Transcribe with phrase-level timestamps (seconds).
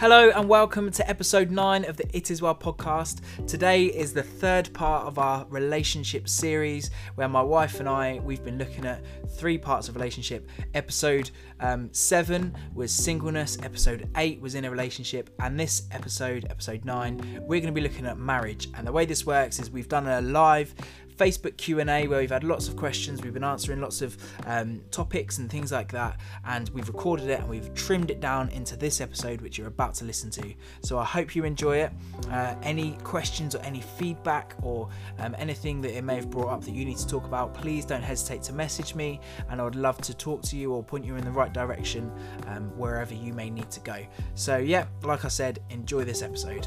[0.00, 3.20] Hello and welcome to episode 9 of the It Is Well podcast.
[3.46, 8.42] Today is the third part of our relationship series where my wife and I we've
[8.42, 9.04] been looking at
[9.36, 10.48] three parts of relationship.
[10.72, 16.86] Episode um, 7 was singleness, episode 8 was in a relationship and this episode, episode
[16.86, 18.70] 9, we're going to be looking at marriage.
[18.72, 20.74] And the way this works is we've done a live
[21.20, 24.16] Facebook Q&A where we've had lots of questions, we've been answering lots of
[24.46, 28.48] um, topics and things like that, and we've recorded it and we've trimmed it down
[28.48, 30.54] into this episode which you're about to listen to.
[30.82, 31.92] So I hope you enjoy it.
[32.30, 34.88] Uh, any questions or any feedback or
[35.18, 37.84] um, anything that it may have brought up that you need to talk about, please
[37.84, 41.04] don't hesitate to message me, and I would love to talk to you or point
[41.04, 42.10] you in the right direction
[42.46, 44.06] um, wherever you may need to go.
[44.34, 46.66] So yeah, like I said, enjoy this episode.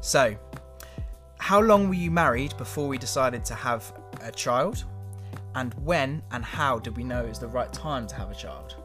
[0.00, 0.36] So,
[1.44, 4.82] how long were you married before we decided to have a child?
[5.54, 8.34] And when and how did we know it was the right time to have a
[8.34, 8.76] child?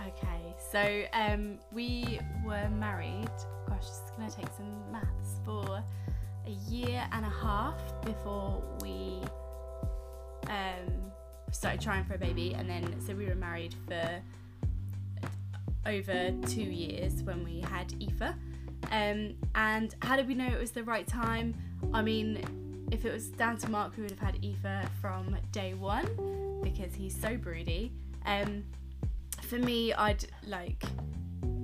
[0.00, 3.32] Okay, so um, we were married,
[3.66, 5.82] gosh, it's going to take some maths, for
[6.46, 9.18] a year and a half before we
[10.46, 11.10] um,
[11.50, 12.54] started trying for a baby.
[12.54, 14.22] And then, so we were married for
[15.84, 18.34] over two years when we had Aoife.
[18.92, 21.54] Um, and how did we know it was the right time?
[21.92, 25.74] I mean, if it was down to Mark, we would have had Aoife from day
[25.74, 27.92] one because he's so broody.
[28.26, 28.64] Um,
[29.42, 30.84] for me, I'd like,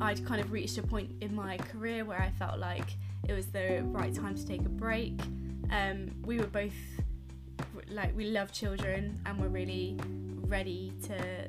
[0.00, 2.96] I'd kind of reached a point in my career where I felt like
[3.28, 5.20] it was the right time to take a break.
[5.70, 6.74] Um, we were both
[7.88, 9.96] like we love children and we're really
[10.42, 11.48] ready to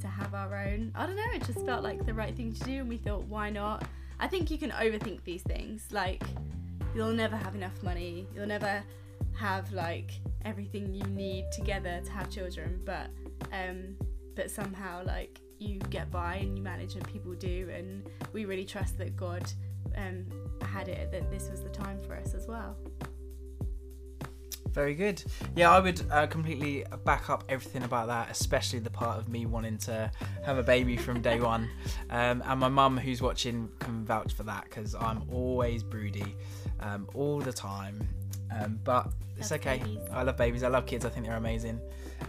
[0.00, 0.92] to have our own.
[0.94, 3.22] I don't know, it just felt like the right thing to do, and we thought,
[3.24, 3.84] why not?
[4.18, 5.86] I think you can overthink these things.
[5.92, 6.24] Like,
[6.94, 8.26] you'll never have enough money.
[8.34, 8.82] You'll never
[9.34, 10.10] have like
[10.44, 13.08] everything you need together to have children, but
[13.52, 13.96] um,
[14.34, 18.64] but somehow like you get by and you manage, and people do, and we really
[18.64, 19.44] trust that God
[19.96, 20.26] um,
[20.62, 22.76] had it that this was the time for us as well.
[24.72, 25.22] Very good.
[25.54, 29.44] Yeah, I would uh, completely back up everything about that, especially the part of me
[29.44, 30.10] wanting to
[30.44, 31.68] have a baby from day one.
[32.10, 36.36] Um, and my mum, who's watching, can vouch for that because I'm always broody
[36.80, 38.08] um, all the time.
[38.50, 39.78] Um, but it's Love okay.
[39.78, 39.98] babies.
[40.12, 40.62] I love babies.
[40.62, 41.04] I love kids.
[41.04, 41.80] I think they're amazing.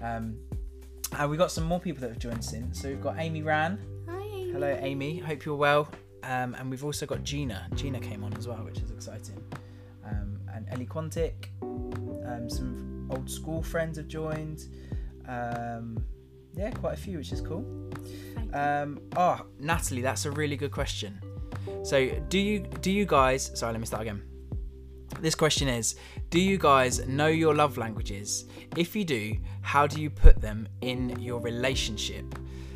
[0.01, 0.37] Um,
[1.17, 2.81] and we've got some more people that have joined since.
[2.81, 3.79] So we've got Amy Ran.
[4.09, 4.21] Hi.
[4.21, 4.51] Amy.
[4.51, 5.17] Hello, Amy.
[5.19, 5.89] Hope you're well.
[6.23, 7.67] Um, and we've also got Gina.
[7.75, 9.43] Gina came on as well, which is exciting.
[10.05, 11.49] Um, and Ellie Quantic.
[12.33, 14.65] Um, some old school friends have joined.
[15.27, 16.03] Um,
[16.55, 17.65] yeah, quite a few, which is cool.
[18.53, 21.19] Um, oh, Natalie, that's a really good question.
[21.83, 23.51] So, do you do you guys?
[23.55, 24.21] Sorry, let me start again.
[25.19, 25.95] This question is:
[26.29, 28.45] Do you guys know your love languages?
[28.75, 32.35] If you do, how do you put them in your relationship?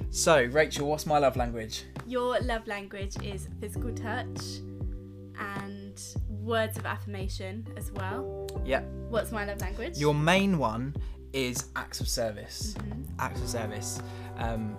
[0.10, 1.84] So, Rachel, what's my love language?
[2.06, 4.40] Your love language is physical touch
[5.40, 6.02] and
[6.48, 8.48] words of affirmation as well.
[8.66, 9.98] Yeah, What's my love language?
[9.98, 10.96] your main one
[11.34, 12.74] is acts of service.
[12.80, 13.06] Mhm.
[13.20, 14.02] Acts of service.
[14.38, 14.76] Um,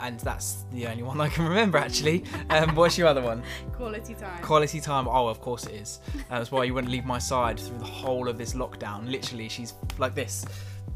[0.00, 2.24] and that's the only one I can remember actually.
[2.50, 3.42] Um, what's your other one?
[3.72, 4.42] quality time.
[4.42, 5.06] Quality time.
[5.08, 6.00] Oh, of course it is.
[6.28, 9.10] That's why you wouldn't leave my side through the whole of this lockdown.
[9.10, 10.44] Literally, she's like this,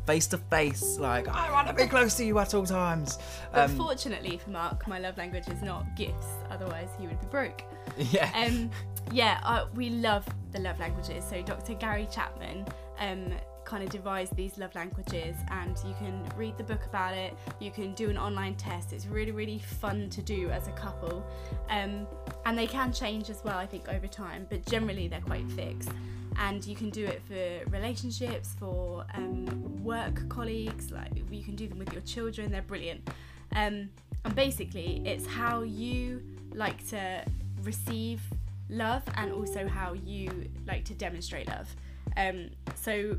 [0.08, 0.98] face to face.
[0.98, 3.18] Like I want to be close to you at all times.
[3.52, 6.28] but Um, fortunately for Mark, my love language is not gifts.
[6.50, 7.62] Otherwise, he would be broke.
[7.98, 8.30] yeah.
[8.34, 8.70] Um,
[9.12, 11.24] yeah, uh, we love the love languages.
[11.28, 11.74] So Dr.
[11.74, 12.64] Gary Chapman
[12.98, 13.32] um,
[13.66, 17.36] kind of devised these love languages, and you can read the book about it.
[17.60, 18.94] You can do an online test.
[18.94, 21.22] It's really, really fun to do as a couple,
[21.68, 22.06] um,
[22.46, 23.58] and they can change as well.
[23.58, 25.90] I think over time, but generally they're quite fixed.
[26.38, 30.90] And you can do it for relationships, for um, work colleagues.
[30.90, 32.50] Like you can do them with your children.
[32.50, 33.08] They're brilliant.
[33.54, 33.90] Um,
[34.24, 36.22] and basically, it's how you
[36.54, 37.24] like to
[37.62, 38.20] receive
[38.68, 41.68] love and also how you like to demonstrate love.
[42.16, 43.18] Um, so,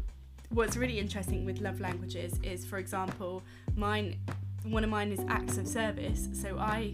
[0.50, 3.44] what's really interesting with love languages is, for example,
[3.76, 4.18] mine.
[4.64, 6.28] One of mine is acts of service.
[6.34, 6.94] So I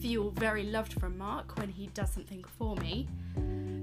[0.00, 3.08] feel very loved from Mark when he does something for me.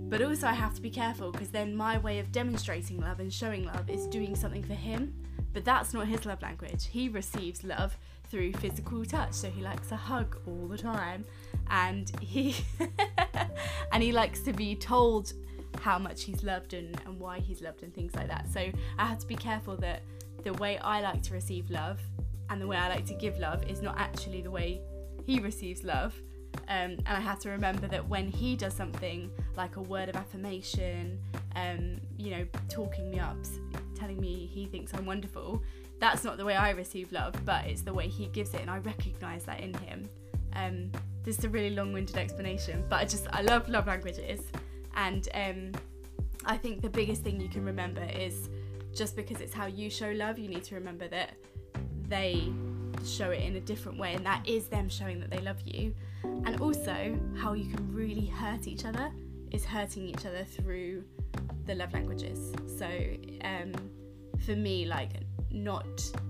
[0.07, 3.33] But also, I have to be careful because then my way of demonstrating love and
[3.33, 5.13] showing love is doing something for him.
[5.53, 6.87] But that's not his love language.
[6.87, 7.97] He receives love
[8.29, 9.33] through physical touch.
[9.33, 11.25] So he likes a hug all the time.
[11.69, 12.55] And he
[13.91, 15.33] and he likes to be told
[15.81, 18.47] how much he's loved and, and why he's loved and things like that.
[18.47, 20.03] So I have to be careful that
[20.43, 21.99] the way I like to receive love
[22.49, 24.81] and the way I like to give love is not actually the way
[25.25, 26.13] he receives love.
[26.67, 30.15] Um, and I have to remember that when he does something like a word of
[30.15, 31.19] affirmation,
[31.55, 33.37] um, you know, talking me up,
[33.95, 35.61] telling me he thinks I'm wonderful,
[35.99, 38.69] that's not the way I receive love, but it's the way he gives it, and
[38.69, 40.09] I recognise that in him.
[40.53, 40.91] Um,
[41.23, 44.41] this is a really long-winded explanation, but I just I love love languages,
[44.95, 45.71] and um,
[46.45, 48.49] I think the biggest thing you can remember is
[48.93, 51.33] just because it's how you show love, you need to remember that
[52.07, 52.51] they
[53.05, 55.93] show it in a different way, and that is them showing that they love you.
[56.23, 59.11] And also, how you can really hurt each other
[59.51, 61.03] is hurting each other through
[61.65, 62.53] the love languages.
[62.77, 62.87] So,
[63.43, 63.73] um,
[64.45, 65.11] for me, like,
[65.51, 65.85] not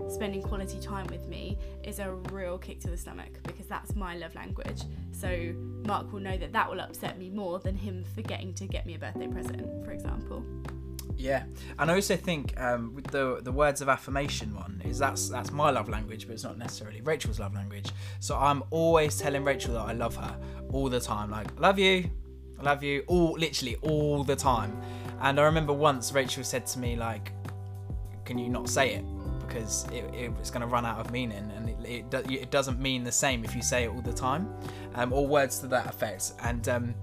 [0.08, 4.16] spending quality time with me is a real kick to the stomach because that's my
[4.16, 4.82] love language.
[5.12, 5.52] So,
[5.86, 8.94] Mark will know that that will upset me more than him forgetting to get me
[8.94, 10.44] a birthday present, for example.
[11.16, 11.44] Yeah,
[11.78, 15.50] and I also think um, with the the words of affirmation one is that's that's
[15.50, 17.90] my love language, but it's not necessarily Rachel's love language.
[18.20, 20.36] So I'm always telling Rachel that I love her
[20.72, 22.10] all the time, like love you,
[22.58, 24.80] I love you, all literally all the time.
[25.20, 27.32] And I remember once Rachel said to me like,
[28.24, 29.04] "Can you not say it?"
[29.46, 33.04] Because it, it's going to run out of meaning, and it, it, it, doesn't mean
[33.04, 34.52] the same if you say it all the time,
[34.96, 36.32] um, or words to that effect.
[36.42, 36.94] And um,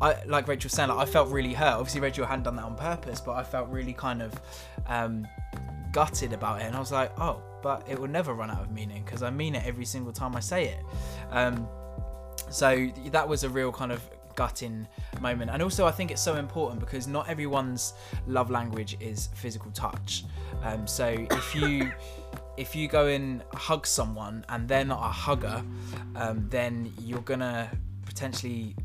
[0.00, 1.74] I like Rachel saying, like, I felt really hurt.
[1.74, 4.32] Obviously, Rachel hadn't done that on purpose, but I felt really kind of
[4.86, 5.26] um,
[5.92, 8.70] gutted about it, and I was like, oh, but it will never run out of
[8.70, 10.84] meaning because I mean it every single time I say it.
[11.30, 11.66] Um,
[12.50, 14.02] so that was a real kind of
[14.34, 14.86] gutting
[15.20, 17.94] moment, and also I think it's so important because not everyone's
[18.26, 20.24] love language is physical touch.
[20.62, 21.92] Um, so if you
[22.56, 25.62] if you go and hug someone and they're not a hugger,
[26.16, 27.70] um, then you're gonna
[28.04, 28.76] potentially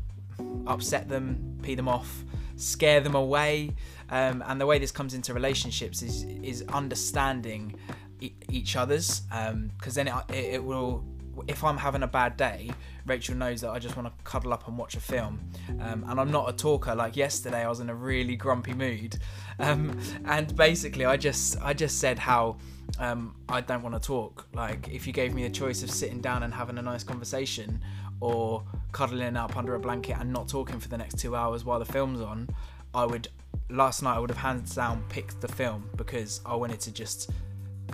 [0.66, 2.24] upset them, pee them off,
[2.56, 3.74] scare them away.
[4.10, 7.76] Um, and the way this comes into relationships is is understanding
[8.20, 11.04] e- each other's, because um, then it, it will.
[11.46, 12.70] If I'm having a bad day,
[13.06, 15.40] Rachel knows that I just want to cuddle up and watch a film.
[15.80, 16.94] Um, and I'm not a talker.
[16.94, 19.16] Like yesterday, I was in a really grumpy mood,
[19.58, 22.56] um, and basically, I just I just said how
[22.98, 24.46] um, I don't want to talk.
[24.54, 27.80] Like if you gave me the choice of sitting down and having a nice conversation,
[28.20, 28.62] or
[28.92, 31.84] cuddling up under a blanket and not talking for the next two hours while the
[31.84, 32.48] film's on,
[32.94, 33.28] I would
[33.68, 37.30] last night I would have hands down picked the film because I wanted to just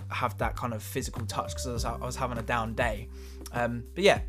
[0.09, 3.07] have that kind of physical touch because I, I was, having a down day.
[3.51, 4.21] Um, but yeah,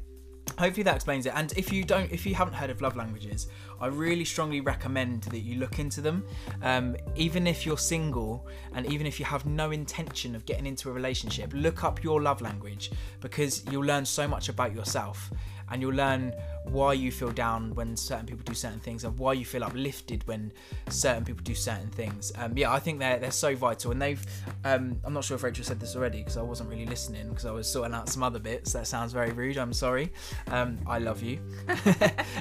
[0.58, 1.32] hopefully that explains it.
[1.34, 3.48] And if you don't if you haven't heard of love languages
[3.80, 6.24] i really strongly recommend that you look into them.
[6.62, 10.90] Um, even if you're single and even if you have no intention of getting into
[10.90, 12.90] a relationship look up your love language
[13.20, 15.30] because you'll learn so much about yourself
[15.70, 16.34] and you'll learn
[16.64, 20.26] why you feel down when certain people do certain things and why you feel uplifted
[20.26, 20.52] when
[20.88, 22.32] certain people do certain things.
[22.36, 24.24] Um, yeah, I think they're they're so vital, and they've.
[24.64, 27.46] Um, I'm not sure if Rachel said this already because I wasn't really listening because
[27.46, 28.72] I was sorting out some other bits.
[28.72, 29.58] That sounds very rude.
[29.58, 30.12] I'm sorry.
[30.48, 31.40] Um, I love you.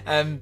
[0.05, 0.41] Um,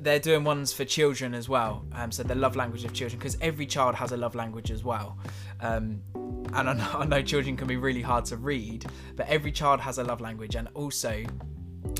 [0.00, 1.84] they're doing ones for children as well.
[1.92, 4.84] Um, so the love language of children, because every child has a love language as
[4.84, 5.18] well.
[5.60, 8.86] Um, and I know, I know, children can be really hard to read,
[9.16, 11.24] but every child has a love language, and also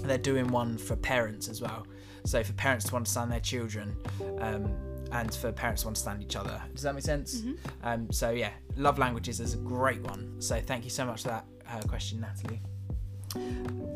[0.02, 1.86] they're doing one for parents as well.
[2.24, 3.96] So for parents to understand their children,
[4.40, 4.74] um,
[5.12, 6.60] and for parents to understand each other.
[6.74, 7.40] Does that make sense?
[7.40, 7.86] Mm-hmm.
[7.86, 10.40] Um, so yeah, love languages is a great one.
[10.40, 12.60] So thank you so much for that uh, question, Natalie.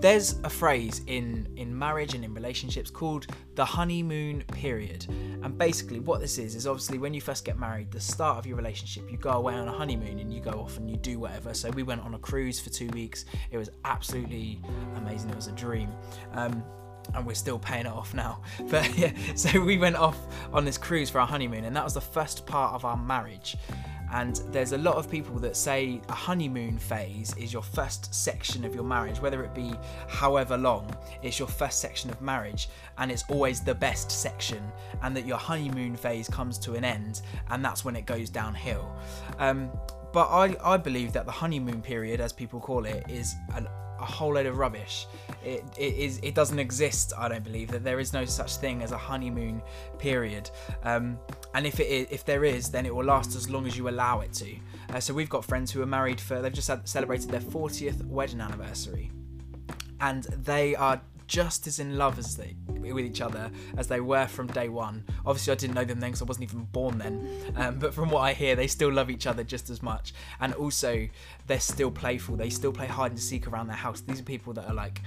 [0.01, 5.07] There's a phrase in in marriage and in relationships called the honeymoon period.
[5.43, 8.47] And basically what this is is obviously when you first get married, the start of
[8.47, 11.19] your relationship, you go away on a honeymoon and you go off and you do
[11.19, 11.53] whatever.
[11.53, 13.26] So we went on a cruise for 2 weeks.
[13.50, 14.62] It was absolutely
[14.97, 15.29] amazing.
[15.31, 15.91] It was a dream.
[16.33, 16.64] Um,
[17.14, 18.43] and we're still paying it off now.
[18.71, 20.19] But yeah, so we went off
[20.53, 23.57] on this cruise for our honeymoon, and that was the first part of our marriage.
[24.12, 28.64] And there's a lot of people that say a honeymoon phase is your first section
[28.64, 29.73] of your marriage, whether it be
[30.09, 34.62] however long, it's your first section of marriage, and it's always the best section,
[35.02, 38.97] and that your honeymoon phase comes to an end, and that's when it goes downhill.
[39.38, 39.71] Um,
[40.12, 43.69] but I, I believe that the honeymoon period, as people call it, is an
[44.00, 45.07] a whole load of rubbish.
[45.45, 47.12] It, it is it doesn't exist.
[47.16, 49.62] I don't believe that there is no such thing as a honeymoon
[49.99, 50.50] period.
[50.83, 51.19] Um,
[51.54, 53.88] and if it is, if there is, then it will last as long as you
[53.88, 54.57] allow it to.
[54.92, 58.04] Uh, so we've got friends who are married for they've just had, celebrated their 40th
[58.07, 59.11] wedding anniversary,
[60.00, 61.00] and they are
[61.31, 65.05] just as in love as they with each other as they were from day one.
[65.25, 67.53] Obviously, I didn't know them then because I wasn't even born then.
[67.55, 70.13] Um, but from what I hear, they still love each other just as much.
[70.41, 71.09] And also,
[71.47, 72.35] they're still playful.
[72.37, 74.01] They still play hide and seek around their house.
[74.01, 75.03] These are people that are like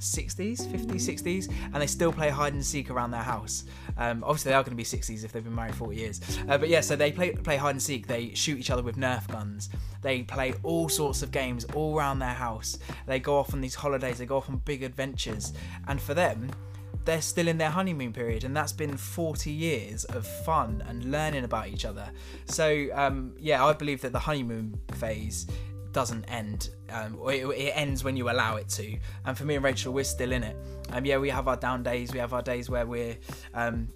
[0.00, 3.64] 60s, 50s, 60s, and they still play hide and seek around their house.
[3.96, 6.20] Um, obviously, they are going to be 60s if they've been married 40 years.
[6.48, 8.06] Uh, but yeah, so they play play hide and seek.
[8.06, 9.70] They shoot each other with Nerf guns.
[10.02, 12.78] They play all sorts of games all around their house.
[13.06, 14.18] They go off on these holidays.
[14.18, 15.52] They go off on big adventures.
[15.86, 16.50] And for them,
[17.04, 21.44] they're still in their honeymoon period, and that's been 40 years of fun and learning
[21.44, 22.10] about each other.
[22.44, 25.46] So, um, yeah, I believe that the honeymoon phase
[25.92, 26.70] doesn't end.
[26.90, 28.96] Um, it, it, ends when you allow it to.
[29.24, 30.56] And for me and Rachel, we're still in it.
[30.92, 32.12] Um, yeah, we have our down days.
[32.12, 33.16] We have our days where we're
[33.54, 33.88] um,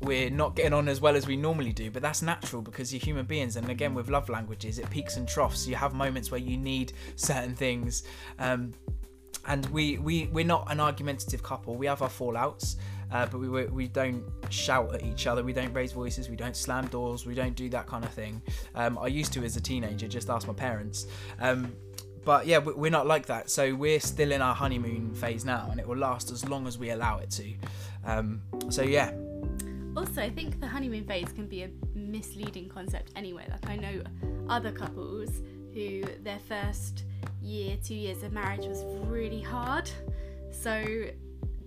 [0.00, 3.00] we're not getting on as well as we normally do, but that's natural because you're
[3.00, 3.56] human beings.
[3.56, 5.66] And again, with love languages, it peaks and troughs.
[5.66, 8.04] You have moments where you need certain things.
[8.38, 8.72] Um,
[9.46, 11.76] and we, we, we're not an argumentative couple.
[11.76, 12.76] We have our fallouts,
[13.12, 15.42] uh, but we, we don't shout at each other.
[15.42, 16.28] We don't raise voices.
[16.28, 17.26] We don't slam doors.
[17.26, 18.42] We don't do that kind of thing.
[18.74, 21.06] Um, I used to as a teenager, just ask my parents.
[21.40, 21.74] Um,
[22.24, 23.50] but yeah, we're not like that.
[23.50, 26.78] So we're still in our honeymoon phase now, and it will last as long as
[26.78, 27.52] we allow it to.
[28.06, 29.12] Um, so yeah,
[29.96, 33.46] also, I think the honeymoon phase can be a misleading concept anyway.
[33.48, 34.02] Like, I know
[34.48, 35.30] other couples
[35.72, 37.04] who their first
[37.40, 39.88] year, two years of marriage was really hard.
[40.50, 41.06] So,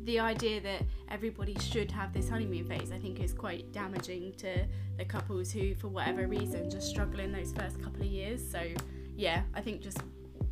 [0.08, 4.66] the idea that everybody should have this honeymoon phase, I think, is quite damaging to
[4.98, 8.42] the couples who, for whatever reason, just struggle in those first couple of years.
[8.50, 8.64] So,
[9.18, 10.00] yeah, I think just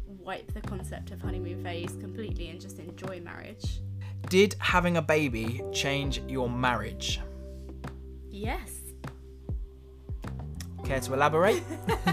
[0.06, 3.80] wipe the concept of honeymoon phase completely and just enjoy marriage.
[4.30, 7.22] Did having a baby change your marriage?
[8.30, 8.72] Yes.
[10.84, 11.64] Care to elaborate?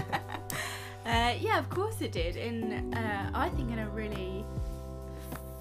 [1.05, 2.37] uh, yeah, of course it did.
[2.37, 4.45] In uh, I think in a really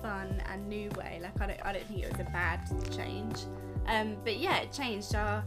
[0.03, 1.21] fun and new way.
[1.23, 2.61] Like I don't, I don't think it was a bad
[2.95, 3.41] change.
[3.87, 5.15] Um, but yeah, it changed.
[5.15, 5.45] Our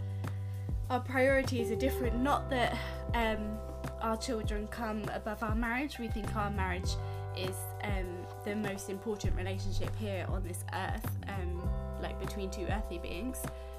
[0.89, 2.15] our priorities are different.
[2.17, 2.77] Not that
[3.13, 3.57] um,
[4.01, 5.97] our children come above our marriage.
[6.00, 6.91] We think our marriage
[7.38, 11.67] is um, the most important relationship here on this earth, um,
[12.01, 13.38] like between two earthly beings.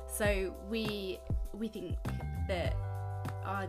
[0.09, 1.21] So we
[1.53, 1.97] we think
[2.49, 2.75] that
[3.45, 3.67] our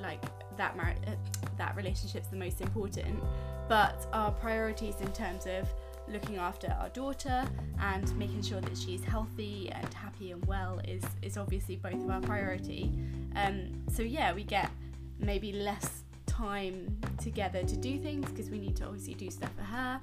[0.00, 0.22] like
[0.56, 1.12] that mar- uh,
[1.56, 3.22] that relationship's the most important,
[3.68, 5.68] but our priorities in terms of
[6.08, 7.44] looking after our daughter
[7.80, 12.10] and making sure that she's healthy and happy and well is is obviously both of
[12.10, 12.92] our priority.
[13.36, 14.70] Um, so yeah, we get
[15.18, 19.64] maybe less time together to do things because we need to obviously do stuff for
[19.64, 20.00] her.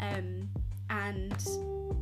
[0.00, 0.48] Um,
[0.90, 1.34] and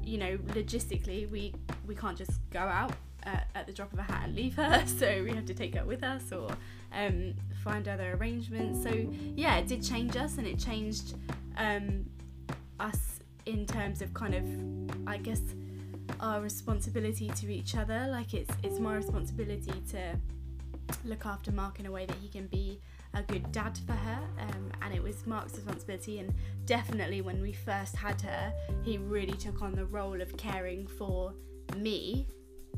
[0.03, 1.55] you know, logistically, we
[1.87, 2.93] we can't just go out
[3.23, 5.75] at, at, the drop of a hat and leave her, so we have to take
[5.75, 6.51] her with us or
[6.93, 8.83] um, find other arrangements.
[8.83, 8.91] So
[9.37, 11.15] yeah, it did change us, and it changed
[11.57, 12.07] um,
[12.79, 13.10] us
[13.47, 15.43] in terms of kind of, I guess,
[16.21, 18.09] our responsibility to each other.
[18.11, 20.19] Like it's it's my responsibility to
[21.05, 22.81] look after Mark in a way that he can be
[23.15, 26.19] a good dad for her, um, and it was Mark's responsibility.
[26.19, 26.33] And
[26.67, 31.33] definitely, when we first had her, he really took on the role of caring for
[31.77, 32.27] me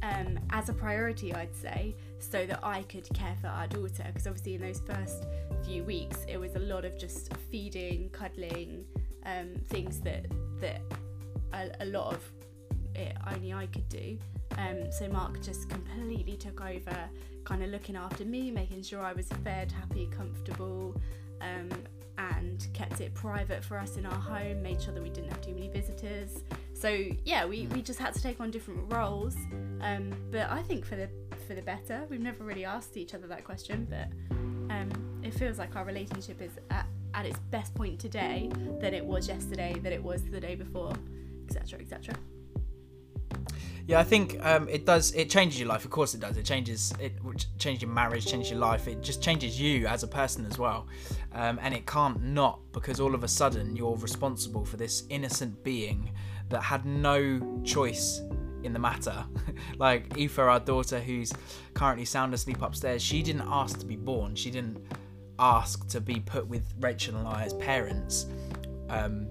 [0.03, 4.05] um, as a priority, I'd say, so that I could care for our daughter.
[4.07, 5.27] Because obviously, in those first
[5.65, 8.85] few weeks, it was a lot of just feeding, cuddling,
[9.25, 10.27] um, things that
[10.61, 10.81] that
[11.53, 12.23] a, a, lot of
[12.95, 14.19] it only I could do.
[14.59, 16.97] Um, so Mark just completely took over,
[17.45, 21.01] kind of looking after me, making sure I was fed, happy, comfortable,
[21.41, 21.69] um,
[22.19, 24.63] and kept it private for us in our home.
[24.63, 26.43] Made sure that we didn't have too many visitors.
[26.75, 26.89] So
[27.25, 29.37] yeah, we, we just had to take on different roles.
[29.81, 31.09] Um, but I think for the
[31.43, 32.05] for the better.
[32.09, 34.09] We've never really asked each other that question, but
[34.73, 34.91] um,
[35.23, 38.51] it feels like our relationship is at, at its best point today
[38.81, 40.93] than it was yesterday, than it was the day before,
[41.49, 41.81] etc.
[41.81, 42.15] etc.
[43.87, 45.13] Yeah, I think um, it does.
[45.13, 45.85] It changes your life.
[45.85, 46.37] Of course, it does.
[46.37, 46.93] It changes.
[47.01, 47.15] It
[47.59, 48.87] changes your marriage, changes your life.
[48.87, 50.87] It just changes you as a person as well.
[51.33, 55.65] Um, and it can't not because all of a sudden you're responsible for this innocent
[55.65, 56.13] being
[56.51, 58.21] that had no choice
[58.63, 59.25] in the matter.
[59.79, 61.33] like Aoife, our daughter, who's
[61.75, 64.37] currently sound asleep upstairs, she didn't ask to be born.
[64.37, 64.79] She didn't
[65.39, 68.27] ask to be put with Rachel and I as parents.
[68.89, 69.27] Um,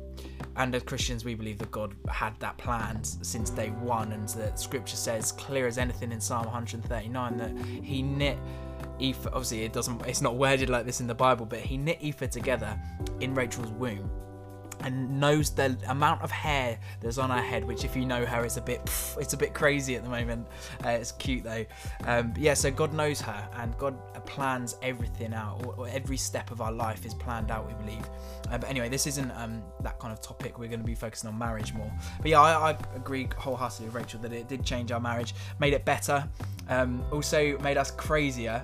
[0.58, 4.60] and as Christians, we believe that God had that planned since day one, and that
[4.60, 8.38] Scripture says clear as anything in Psalm 139 that He knit
[9.00, 9.28] Aoife.
[9.28, 10.06] Obviously, it doesn't.
[10.06, 12.78] It's not worded like this in the Bible, but He knit Aoife together
[13.22, 14.10] in Rachel's womb
[14.84, 18.46] and knows the amount of hair that's on her head, which if you know her
[18.46, 18.82] is a bit,
[19.20, 20.48] it's a bit crazy at the moment.
[20.86, 21.66] Uh, it's cute though.
[22.06, 23.96] Um, yeah, so God knows her, and God
[24.26, 25.66] plans everything out.
[25.66, 27.68] Or, or every step of our life is planned out.
[27.68, 28.08] We believe.
[28.50, 30.60] Uh, but anyway, this isn't um, that kind of topic.
[30.60, 31.92] We're going to be focusing on marriage more.
[32.20, 35.74] But yeah, I, I agree wholeheartedly with Rachel that it did change our marriage, made
[35.74, 36.28] it better.
[36.70, 38.64] Um, also made us crazier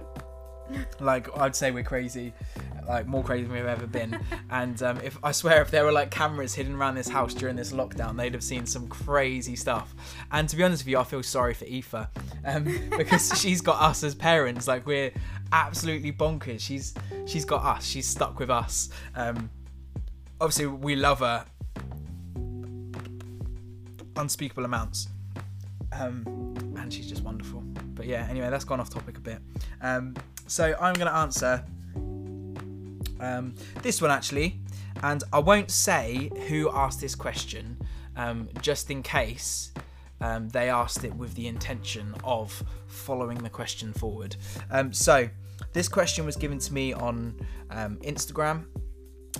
[0.99, 2.33] like I'd say we're crazy,
[2.87, 4.19] like more crazy than we've ever been.
[4.49, 7.55] and um, if I swear, if there were like cameras hidden around this house during
[7.55, 9.93] this lockdown, they'd have seen some crazy stuff.
[10.31, 12.07] And to be honest with you, I feel sorry for Aoife
[12.45, 12.63] um,
[12.97, 14.67] because she's got us as parents.
[14.67, 15.11] Like we're
[15.51, 16.59] absolutely bonkers.
[16.59, 16.93] She's
[17.25, 17.85] she's got us.
[17.85, 18.89] She's stuck with us.
[19.15, 19.49] Um,
[20.39, 21.45] obviously, we love her
[24.17, 25.07] unspeakable amounts.
[25.93, 26.23] Um,
[26.77, 27.61] and she's just wonderful.
[27.93, 29.39] But yeah, anyway, that's gone off topic a bit.
[29.81, 30.15] Um,
[30.47, 31.63] so I'm going to answer
[33.19, 34.59] um, this one actually.
[35.03, 37.77] And I won't say who asked this question,
[38.15, 39.71] um, just in case
[40.21, 44.35] um, they asked it with the intention of following the question forward.
[44.71, 45.29] Um, so,
[45.73, 47.35] this question was given to me on
[47.69, 48.65] um, Instagram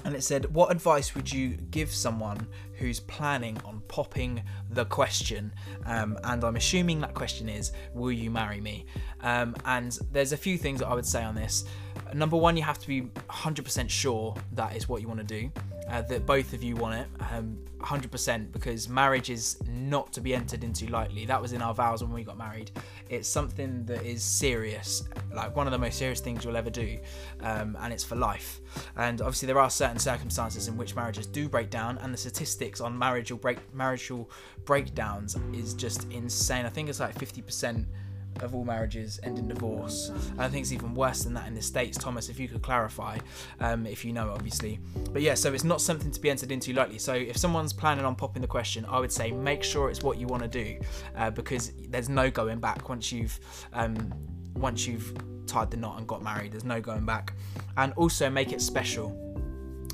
[0.06, 5.52] and it said, What advice would you give someone who's planning on popping the question?
[5.86, 8.86] Um, and I'm assuming that question is, Will you marry me?
[9.22, 11.66] Um, and there's a few things that I would say on this.
[12.14, 15.52] Number one, you have to be 100% sure that is what you want to do
[15.90, 20.34] uh, that both of you want it um, 100% because marriage is not to be
[20.34, 21.26] entered into lightly.
[21.26, 22.72] That was in our vows when we got married.
[23.10, 25.04] It's something that is serious,
[25.34, 26.98] like one of the most serious things you'll ever do,
[27.42, 28.60] um, and it's for life.
[28.96, 32.82] And obviously, there are certain circumstances in which marriages do break down, and the statistics
[32.82, 34.30] on marital break marital
[34.66, 36.66] breakdowns is just insane.
[36.66, 37.86] I think it's like 50%
[38.42, 40.12] of all marriages end in divorce.
[40.38, 41.98] I think it's even worse than that in the States.
[41.98, 43.18] Thomas, if you could clarify,
[43.60, 44.80] um, if you know, obviously.
[45.12, 46.98] But yeah, so it's not something to be entered into lightly.
[46.98, 50.18] So if someone's planning on popping the question, I would say make sure it's what
[50.18, 50.80] you want to do
[51.16, 53.40] uh, because there's no going back once you've.
[53.74, 54.14] Um,
[54.56, 55.14] once you've
[55.46, 57.34] tied the knot and got married, there's no going back.
[57.78, 59.10] And also make it special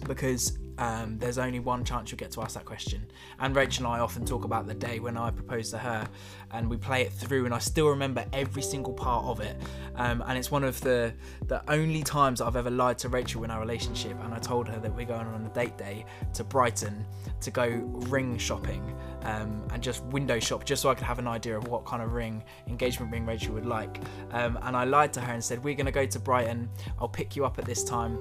[0.07, 3.05] because um, there's only one chance you'll get to ask that question.
[3.39, 6.07] And Rachel and I often talk about the day when I proposed to her,
[6.51, 9.55] and we play it through, and I still remember every single part of it.
[9.95, 11.13] Um, and it's one of the
[11.47, 14.17] the only times I've ever lied to Rachel in our relationship.
[14.23, 17.05] And I told her that we're going on a date day to Brighton
[17.41, 17.67] to go
[18.09, 21.67] ring shopping um, and just window shop, just so I could have an idea of
[21.67, 23.99] what kind of ring engagement ring Rachel would like.
[24.31, 26.69] Um, and I lied to her and said, "We're going to go to Brighton.
[26.99, 28.19] I'll pick you up at this time."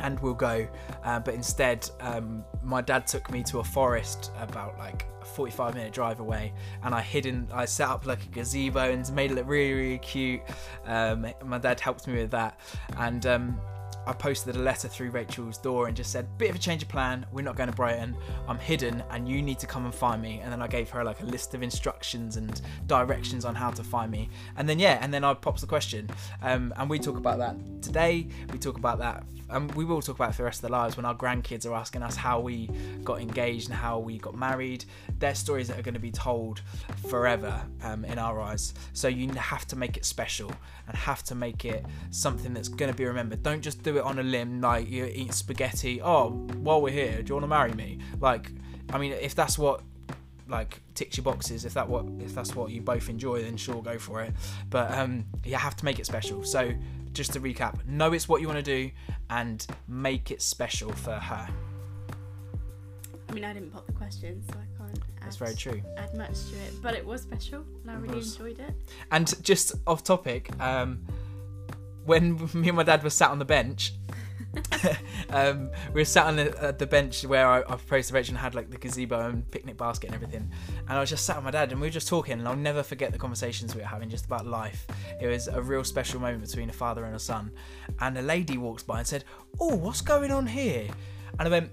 [0.00, 0.66] And we'll go.
[1.04, 5.74] Uh, but instead, um, my dad took me to a forest about like a 45
[5.74, 6.52] minute drive away,
[6.82, 9.72] and I hid in, I set up like a gazebo and made it look really,
[9.72, 10.42] really cute.
[10.86, 12.58] Um, my dad helped me with that,
[12.96, 13.60] and um,
[14.06, 16.88] I posted a letter through Rachel's door and just said, bit of a change of
[16.88, 17.26] plan.
[17.32, 18.16] We're not going to Brighton.
[18.48, 20.40] I'm hidden and you need to come and find me.
[20.42, 23.84] And then I gave her like a list of instructions and directions on how to
[23.84, 24.28] find me.
[24.56, 26.08] And then, yeah, and then I pops the question.
[26.42, 28.26] Um, and we talk about that today.
[28.52, 29.24] We talk about that.
[29.50, 31.66] And we will talk about it for the rest of their lives when our grandkids
[31.66, 32.70] are asking us how we
[33.02, 34.84] got engaged and how we got married.
[35.18, 36.62] They're stories that are going to be told
[37.08, 38.74] forever um, in our eyes.
[38.92, 40.52] So you have to make it special
[40.86, 43.42] and have to make it something that's going to be remembered.
[43.42, 46.00] Don't just do it on a limb like you eat spaghetti.
[46.02, 46.30] Oh,
[46.62, 47.98] while we're here, do you want to marry me?
[48.20, 48.50] Like,
[48.92, 49.82] I mean, if that's what
[50.48, 53.82] like ticks your boxes, if that what if that's what you both enjoy, then sure,
[53.82, 54.32] go for it.
[54.68, 56.42] But um, you have to make it special.
[56.44, 56.72] So
[57.12, 58.90] just to recap, know it's what you want to do
[59.30, 61.48] and make it special for her.
[63.28, 64.98] I mean, I didn't pop the question, so I can't.
[64.98, 65.80] Add, That's very true.
[65.96, 68.32] Add much to it, but it was special, and I It really was.
[68.32, 68.74] enjoyed it.
[69.12, 71.04] And just off topic, um,
[72.04, 73.92] when me and my dad were sat on the bench,
[75.30, 78.32] um, we were sat on the, uh, the bench where I, I proposed to Rachel
[78.32, 80.50] and had like the gazebo and picnic basket and everything.
[80.88, 82.56] And I was just sat with my dad and we were just talking, and I'll
[82.56, 84.86] never forget the conversations we were having just about life.
[85.20, 87.52] It was a real special moment between a father and a son.
[88.00, 89.24] And a lady walks by and said,
[89.60, 90.88] Oh, what's going on here?
[91.38, 91.70] And I went,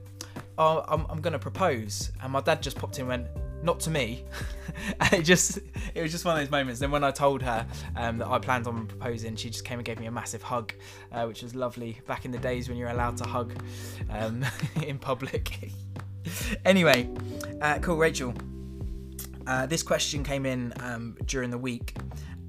[0.58, 2.12] Oh, I'm, I'm going to propose.
[2.22, 3.28] And my dad just popped in and went,
[3.64, 4.24] Not to me.
[5.00, 5.60] and it just,
[5.96, 6.80] it was just one of those moments.
[6.80, 7.66] Then when I told her
[7.96, 10.74] um, that I planned on proposing, she just came and gave me a massive hug,
[11.12, 12.00] uh, which was lovely.
[12.08, 13.54] Back in the days when you're allowed to hug
[14.10, 14.46] um,
[14.86, 15.72] in public.
[16.66, 17.10] anyway,
[17.62, 18.34] uh, cool, Rachel.
[19.46, 21.96] Uh, this question came in um, during the week,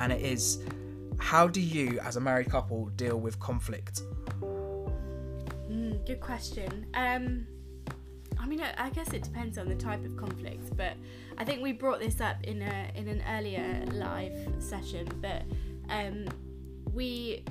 [0.01, 0.63] and it is:
[1.19, 4.03] How do you, as a married couple, deal with conflict?
[5.71, 6.87] Mm, good question.
[6.95, 7.47] Um,
[8.49, 10.95] mean, I, I guess it depends on the type of conflict, but
[11.37, 15.07] I think we brought this up in a in an earlier live session.
[15.21, 15.43] But
[15.89, 16.27] um,
[16.93, 17.45] we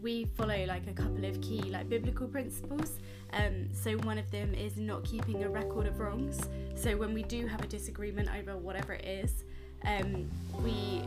[0.00, 2.98] we follow like a couple of key like biblical principles.
[3.32, 6.40] Um, so one of them is not keeping a record of wrongs.
[6.74, 9.44] So when we do have a disagreement over whatever it is,
[9.84, 10.28] um,
[10.62, 11.02] we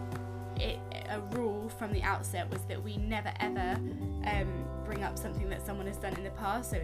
[0.58, 3.76] it, a rule from the outset was that we never ever
[4.26, 6.72] um, bring up something that someone has done in the past.
[6.72, 6.80] So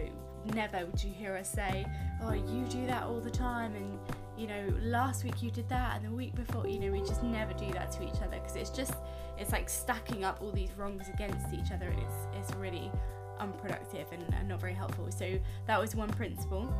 [0.54, 1.86] never would you hear us say,
[2.22, 3.98] "Oh, you do that all the time," and
[4.36, 7.22] you know, last week you did that, and the week before, you know, we just
[7.22, 8.94] never do that to each other because it's just
[9.38, 12.90] it's like stacking up all these wrongs against each other, and it's it's really
[13.38, 15.10] unproductive and, and not very helpful.
[15.10, 16.72] So that was one principle.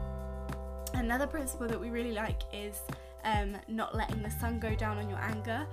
[0.94, 2.81] Another principle that we really like is
[3.25, 5.66] um, not letting the sun go down on your anger.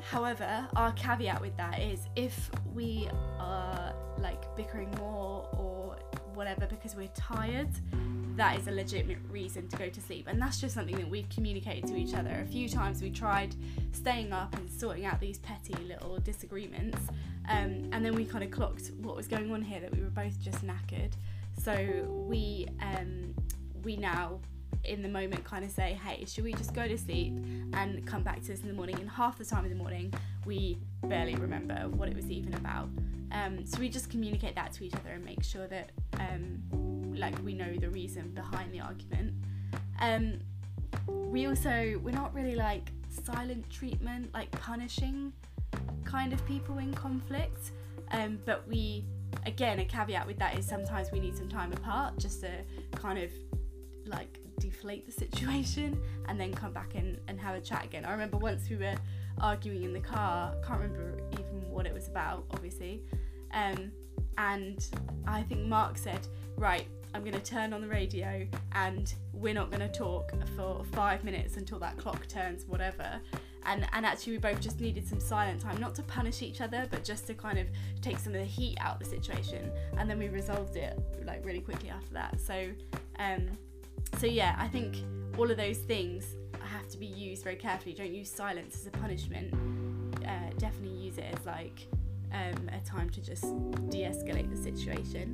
[0.00, 3.08] However, our caveat with that is if we
[3.38, 5.73] are like bickering more or
[6.34, 7.68] whatever because we're tired,
[8.36, 10.26] that is a legitimate reason to go to sleep.
[10.28, 12.42] And that's just something that we've communicated to each other.
[12.42, 13.54] A few times we tried
[13.92, 16.98] staying up and sorting out these petty little disagreements,
[17.48, 20.10] um, and then we kind of clocked what was going on here that we were
[20.10, 21.12] both just knackered.
[21.62, 23.34] So we um,
[23.84, 24.40] we now
[24.84, 27.34] in the moment kind of say, hey, should we just go to sleep
[27.72, 28.98] and come back to this in the morning?
[29.00, 30.12] And half the time in the morning,
[30.46, 32.88] we barely remember what it was even about.
[33.32, 36.62] Um, so we just communicate that to each other and make sure that um,
[37.16, 39.34] like we know the reason behind the argument.
[40.00, 40.38] Um,
[41.06, 45.32] we also we're not really like silent treatment, like punishing
[46.04, 47.72] kind of people in conflict.
[48.12, 49.04] Um, but we
[49.46, 52.50] again a caveat with that is sometimes we need some time apart just to
[52.94, 53.30] kind of
[54.06, 58.04] like deflate the situation and then come back and, and have a chat again.
[58.04, 58.94] I remember once we were
[59.40, 63.02] arguing in the car, can't remember even what it was about, obviously.
[63.52, 63.92] Um,
[64.38, 64.86] and
[65.26, 69.70] I think Mark said, Right, I'm going to turn on the radio and we're not
[69.70, 73.20] going to talk for five minutes until that clock turns, whatever.
[73.66, 76.86] And, and actually, we both just needed some silent time, not to punish each other,
[76.90, 77.66] but just to kind of
[78.02, 79.70] take some of the heat out of the situation.
[79.96, 82.40] And then we resolved it like really quickly after that.
[82.40, 82.68] So,
[83.18, 83.48] um,
[84.18, 84.96] so yeah, I think
[85.38, 86.36] all of those things
[86.74, 87.94] have to be used very carefully.
[87.94, 89.52] Don't use silence as a punishment.
[90.26, 91.86] Uh, definitely use it as like
[92.32, 93.44] um, a time to just
[93.90, 95.28] de-escalate the situation.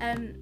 [0.00, 0.34] Um,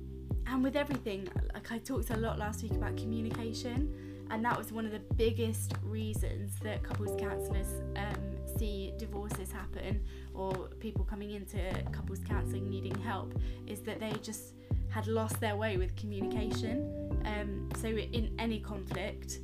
[0.47, 4.73] and with everything, like I talked a lot last week about communication, and that was
[4.73, 10.03] one of the biggest reasons that couples counsellors um, see divorces happen
[10.35, 11.59] or people coming into
[11.93, 13.35] couples counselling needing help
[13.67, 14.55] is that they just
[14.89, 17.11] had lost their way with communication.
[17.25, 19.39] Um, so in any conflict,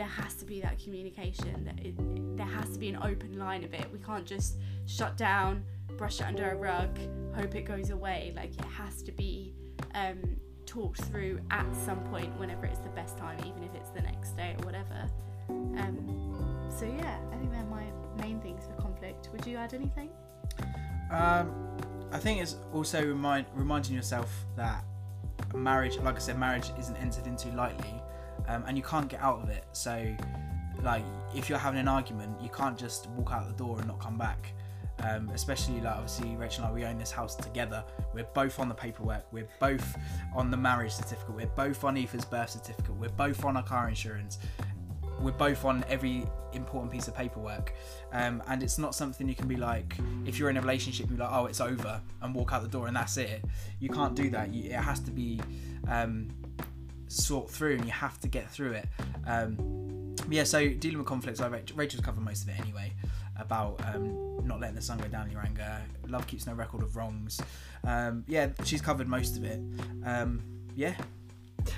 [0.00, 1.62] there has to be that communication.
[1.66, 1.94] That it,
[2.38, 3.86] there has to be an open line of it.
[3.92, 5.62] We can't just shut down,
[5.98, 6.98] brush it under a rug,
[7.34, 8.32] hope it goes away.
[8.34, 9.52] Like it has to be
[9.94, 10.22] um,
[10.64, 14.34] talked through at some point, whenever it's the best time, even if it's the next
[14.38, 15.06] day or whatever.
[15.50, 17.84] Um, so yeah, I think they're my
[18.16, 19.28] main things for conflict.
[19.32, 20.08] Would you add anything?
[21.10, 21.52] Um,
[22.10, 24.82] I think it's also remind reminding yourself that
[25.54, 27.99] marriage, like I said, marriage isn't entered into lightly,
[28.50, 29.64] um, and you can't get out of it.
[29.72, 30.04] So,
[30.82, 34.00] like, if you're having an argument, you can't just walk out the door and not
[34.00, 34.52] come back.
[35.02, 37.82] Um, especially like obviously Rachel and I, we own this house together.
[38.12, 39.24] We're both on the paperwork.
[39.32, 39.96] We're both
[40.34, 41.34] on the marriage certificate.
[41.34, 42.94] We're both on Aoife's birth certificate.
[42.96, 44.38] We're both on our car insurance.
[45.18, 47.72] We're both on every important piece of paperwork.
[48.12, 51.18] Um, and it's not something you can be like, if you're in a relationship, you're
[51.18, 53.42] like, oh, it's over, and walk out the door and that's it.
[53.78, 54.52] You can't do that.
[54.52, 55.40] You, it has to be
[55.88, 56.28] um,
[57.10, 58.86] sort through, and you have to get through it.
[59.26, 61.40] Um, yeah, so dealing with conflicts,
[61.74, 62.92] Rachel's covered most of it anyway
[63.38, 65.80] about um, not letting the sun go down your anger.
[66.06, 67.40] Love keeps no record of wrongs.
[67.84, 69.60] Um, yeah, she's covered most of it.
[70.04, 70.42] Um,
[70.76, 70.94] yeah.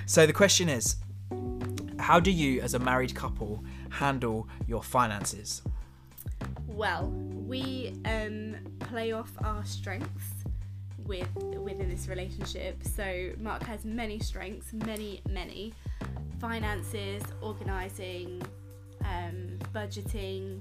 [0.07, 0.97] So the question is,
[1.99, 5.63] how do you, as a married couple, handle your finances?
[6.67, 10.42] Well, we um, play off our strengths
[11.07, 12.83] with within this relationship.
[12.85, 15.73] So Mark has many strengths, many, many
[16.41, 18.43] finances, organising,
[19.05, 20.61] um, budgeting,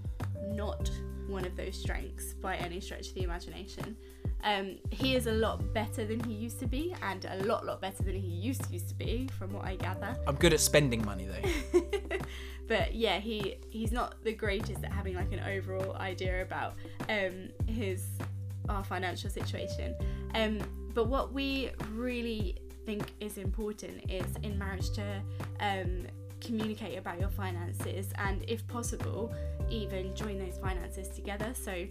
[0.54, 0.90] not
[1.28, 3.96] one of those strengths by any stretch of the imagination.
[4.44, 7.80] Um, he is a lot better than he used to be, and a lot, lot
[7.80, 10.16] better than he used to used to be, from what I gather.
[10.28, 11.82] I'm good at spending money though.
[12.68, 16.74] but yeah, he he's not the greatest at having like an overall idea about
[17.08, 18.08] um, his
[18.72, 19.96] our financial situation.
[20.36, 20.60] Um,
[20.94, 25.22] but what we really think is important is in marriage to
[25.60, 26.08] um,
[26.40, 29.34] communicate about your finances and, if possible,
[29.70, 31.54] even join those finances together.
[31.54, 31.86] So,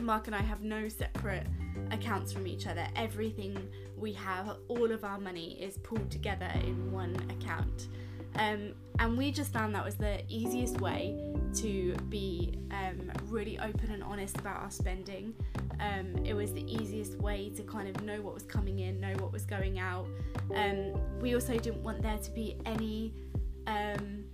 [0.00, 1.46] Mark and I have no separate
[1.90, 2.86] accounts from each other.
[2.96, 3.56] Everything
[3.96, 7.88] we have, all of our money is pooled together in one account.
[8.38, 11.18] Um, and we just found that was the easiest way
[11.56, 15.34] to be um, really open and honest about our spending.
[15.80, 19.14] Um, it was the easiest way to kind of know what was coming in, know
[19.18, 20.06] what was going out.
[20.54, 23.14] Um, we also didn't want there to be any
[23.66, 24.24] um,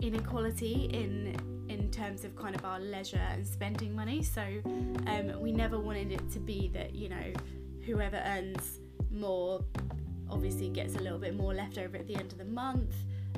[0.00, 1.36] inequality in
[1.68, 4.22] in terms of kind of our leisure and spending money.
[4.22, 4.42] So
[5.06, 7.32] um, we never wanted it to be that you know
[7.84, 9.64] whoever earns more
[10.30, 12.94] obviously gets a little bit more left over at the end of the month.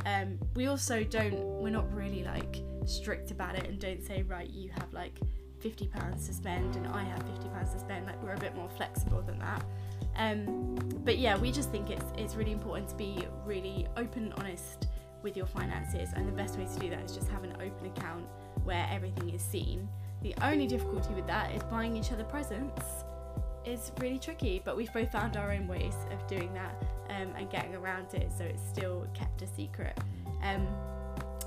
[0.06, 4.48] Um, we also don't we're not really like strict about it and don't say right
[4.48, 5.18] you have like
[5.60, 8.06] 50 pounds to spend and I have 50 pounds to spend.
[8.06, 9.64] Like we're a bit more flexible than that.
[10.16, 14.34] Um, but yeah we just think it's it's really important to be really open and
[14.34, 14.88] honest
[15.22, 17.86] with your finances, and the best way to do that is just have an open
[17.86, 18.26] account
[18.64, 19.88] where everything is seen.
[20.22, 23.04] The only difficulty with that is buying each other presents
[23.68, 26.74] is really tricky, but we've both found our own ways of doing that
[27.10, 29.98] um, and getting around it, so it's still kept a secret.
[30.42, 30.66] Um,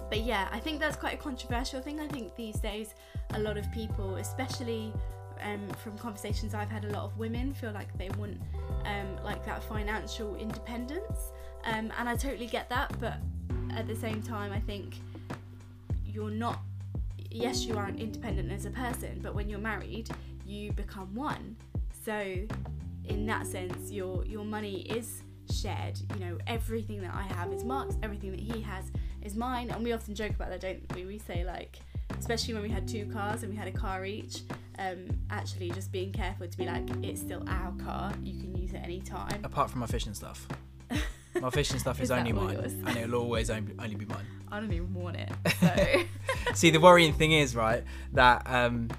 [0.10, 2.00] but yeah, I think that's quite a controversial thing.
[2.00, 2.94] I think these days,
[3.34, 4.94] a lot of people, especially
[5.42, 8.38] um, from conversations I've had, a lot of women feel like they want
[8.86, 11.32] um, like that financial independence,
[11.66, 12.94] um, and I totally get that.
[13.00, 13.18] But
[13.76, 14.96] at the same time, I think
[16.06, 16.60] you're not.
[17.30, 20.10] Yes, you aren't independent as a person, but when you're married,
[20.46, 21.56] you become one.
[22.04, 22.36] So,
[23.06, 26.00] in that sense, your your money is shared.
[26.16, 28.86] You know, everything that I have is Mark's, everything that he has
[29.22, 31.06] is mine, and we often joke about that, don't we?
[31.06, 31.80] We say like,
[32.20, 34.42] especially when we had two cars and we had a car each.
[34.80, 38.12] Um, actually, just being careful to be like, it's still our car.
[38.24, 39.42] You can use it any time.
[39.44, 40.48] Apart from my fishing stuff.
[41.40, 42.74] My fishing stuff is, Is only mine, yours?
[42.74, 44.26] and it'll always only only be mine.
[44.52, 45.32] I don't even want it.
[46.46, 47.84] So See, the worrying thing is, right,
[48.14, 48.90] that um,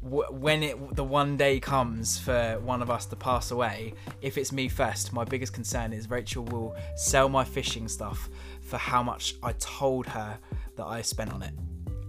[0.00, 4.52] when it the one day comes for one of us to pass away, if it's
[4.52, 8.28] me first, my biggest concern is Rachel will sell my fishing stuff
[8.60, 10.38] for how much I told her
[10.76, 11.54] that I spent on it,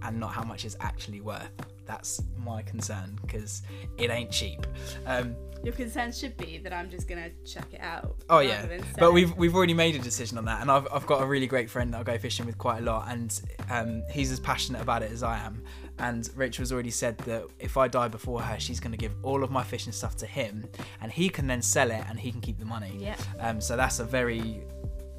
[0.02, 1.50] and not how much it's actually worth.
[1.86, 3.62] That's my concern because
[3.98, 4.66] it ain't cheap.
[5.06, 8.16] Um, your concern should be that I'm just gonna check it out.
[8.30, 8.66] Oh yeah,
[8.98, 11.46] but we've we've already made a decision on that, and I've I've got a really
[11.46, 14.80] great friend that I go fishing with quite a lot, and um, he's as passionate
[14.80, 15.62] about it as I am.
[15.98, 19.44] And Rachel's already said that if I die before her, she's going to give all
[19.44, 20.64] of my fishing stuff to him,
[21.02, 22.96] and he can then sell it, and he can keep the money.
[22.98, 23.16] Yeah.
[23.38, 24.62] Um, so that's a very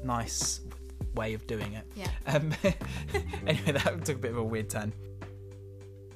[0.02, 0.61] nice
[1.14, 1.86] way of doing it.
[1.94, 2.08] Yeah.
[2.24, 2.52] Um,
[3.46, 4.92] anyway, that took a bit of a weird turn.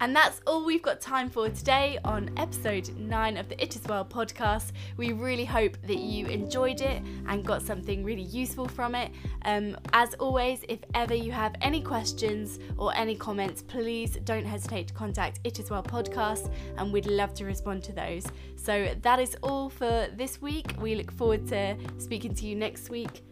[0.01, 3.83] And that's all we've got time for today on episode 9 of the It Is
[3.89, 4.73] Well podcast.
[4.97, 9.11] We really hope that you enjoyed it and got something really useful from it.
[9.47, 14.89] Um, as always, if ever you have any questions or any comments, please don't hesitate
[14.89, 18.27] to contact It Is Well podcast and we'd love to respond to those.
[18.57, 20.75] So that is all for this week.
[20.79, 23.26] We look forward to speaking to you next week.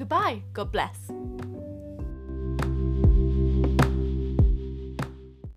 [0.00, 0.42] Goodbye.
[0.54, 1.12] God bless.